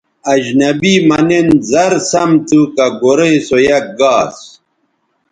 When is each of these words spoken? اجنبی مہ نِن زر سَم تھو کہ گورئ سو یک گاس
اجنبی 0.33 0.93
مہ 1.07 1.17
نِن 1.27 1.47
زر 1.69 1.93
سَم 2.09 2.31
تھو 2.47 2.59
کہ 2.75 2.85
گورئ 3.01 3.35
سو 3.47 3.57
یک 3.67 3.85
گاس 3.99 4.35